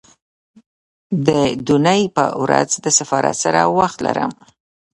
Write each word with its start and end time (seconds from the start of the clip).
د 1.27 1.29
دونۍ 1.67 2.03
په 2.15 2.25
ورځ 2.43 2.69
د 2.83 2.85
سفارت 2.97 3.35
سره 3.43 3.61
وخت 3.79 3.97
لرم 4.05 4.31